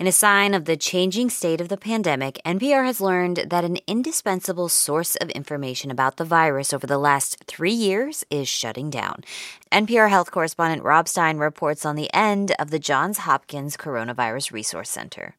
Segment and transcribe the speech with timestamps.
[0.00, 3.76] In a sign of the changing state of the pandemic, NPR has learned that an
[3.86, 9.24] indispensable source of information about the virus over the last three years is shutting down.
[9.70, 14.88] NPR health correspondent Rob Stein reports on the end of the Johns Hopkins Coronavirus Resource
[14.88, 15.36] Center.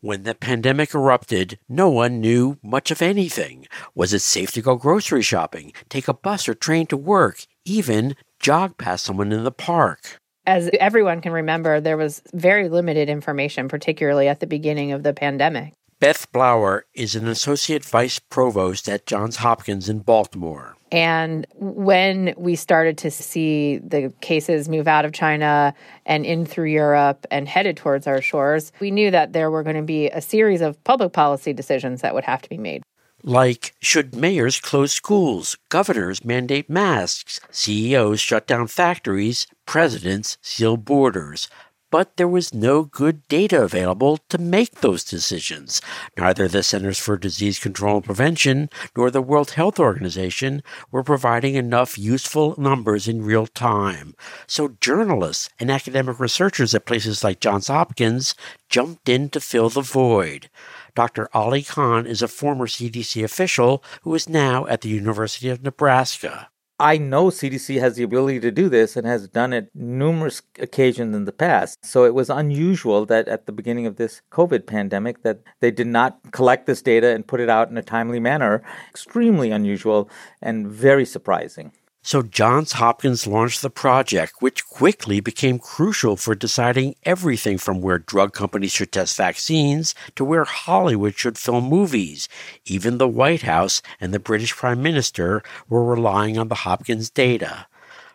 [0.00, 3.66] When the pandemic erupted, no one knew much of anything.
[3.96, 8.14] Was it safe to go grocery shopping, take a bus or train to work, even
[8.38, 10.20] jog past someone in the park?
[10.50, 15.12] As everyone can remember, there was very limited information, particularly at the beginning of the
[15.12, 15.74] pandemic.
[16.00, 20.76] Beth Blauer is an associate vice provost at Johns Hopkins in Baltimore.
[20.90, 25.72] And when we started to see the cases move out of China
[26.04, 29.76] and in through Europe and headed towards our shores, we knew that there were going
[29.76, 32.82] to be a series of public policy decisions that would have to be made.
[33.22, 41.48] Like, should mayors close schools, governors mandate masks, CEOs shut down factories, presidents seal borders?
[41.90, 45.82] but there was no good data available to make those decisions.
[46.16, 51.56] Neither the Centers for Disease Control and Prevention nor the World Health Organization were providing
[51.56, 54.14] enough useful numbers in real time.
[54.46, 58.34] So journalists and academic researchers at places like Johns Hopkins
[58.68, 60.48] jumped in to fill the void.
[60.94, 61.28] Dr.
[61.34, 66.50] Ali Khan is a former CDC official who is now at the University of Nebraska.
[66.80, 71.14] I know CDC has the ability to do this and has done it numerous occasions
[71.14, 71.84] in the past.
[71.84, 75.88] So it was unusual that at the beginning of this COVID pandemic that they did
[75.88, 78.62] not collect this data and put it out in a timely manner.
[78.88, 80.08] Extremely unusual
[80.40, 81.72] and very surprising.
[82.02, 87.98] So Johns Hopkins launched the project, which quickly became crucial for deciding everything from where
[87.98, 92.26] drug companies should test vaccines to where Hollywood should film movies.
[92.64, 97.66] Even the White House and the British Prime Minister were relying on the Hopkins data.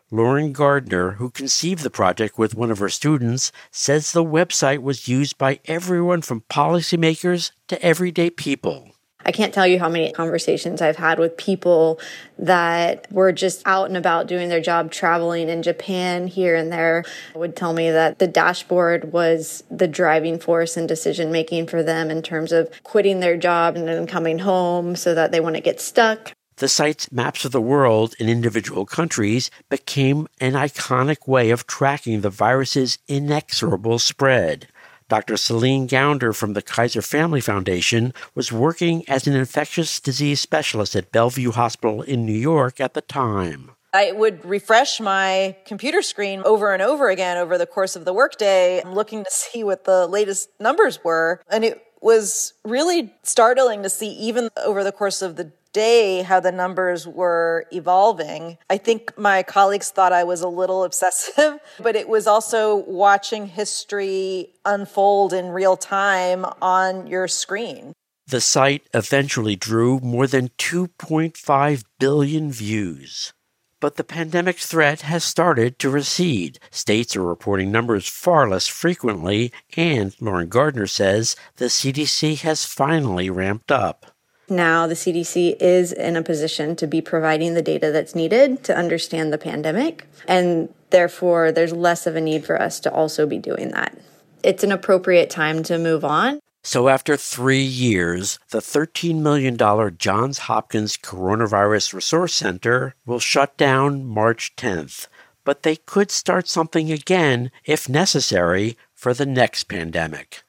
[0.09, 5.07] Lauren Gardner, who conceived the project with one of her students, says the website was
[5.07, 8.94] used by everyone from policymakers to everyday people.
[9.25, 11.99] I can't tell you how many conversations I've had with people
[12.37, 17.03] that were just out and about doing their job, traveling in Japan here and there,
[17.33, 22.11] would tell me that the dashboard was the driving force and decision making for them
[22.11, 25.81] in terms of quitting their job and then coming home so that they wouldn't get
[25.81, 26.33] stuck.
[26.57, 32.21] The site's maps of the world in individual countries became an iconic way of tracking
[32.21, 34.69] the virus's inexorable spread.
[35.07, 35.37] Dr.
[35.37, 41.11] Celine Gounder from the Kaiser Family Foundation was working as an infectious disease specialist at
[41.11, 43.71] Bellevue Hospital in New York at the time.
[43.93, 48.13] I would refresh my computer screen over and over again over the course of the
[48.13, 51.39] workday, looking to see what the latest numbers were.
[51.49, 56.39] And it was really startling to see, even over the course of the day how
[56.39, 58.57] the numbers were evolving.
[58.69, 63.47] I think my colleagues thought I was a little obsessive, but it was also watching
[63.47, 67.91] history unfold in real time on your screen.
[68.25, 73.33] The site eventually drew more than 2.5 billion views.
[73.81, 76.57] But the pandemic threat has started to recede.
[76.71, 83.29] States are reporting numbers far less frequently, and Lauren Gardner says the CDC has finally
[83.29, 84.14] ramped up.
[84.47, 88.77] Now, the CDC is in a position to be providing the data that's needed to
[88.77, 93.39] understand the pandemic, and therefore, there's less of a need for us to also be
[93.39, 93.97] doing that.
[94.43, 96.39] It's an appropriate time to move on.
[96.63, 99.55] So, after three years, the $13 million
[99.97, 105.07] Johns Hopkins Coronavirus Resource Center will shut down March 10th.
[105.43, 110.43] But they could start something again, if necessary, for the next pandemic.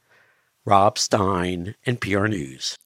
[0.64, 2.74] Rob Stein, NPR News.